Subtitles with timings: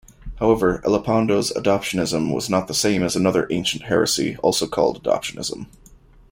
[0.39, 5.67] However, Elipando's Adoptionism was not the same as another ancient heresy also called Adoptionism.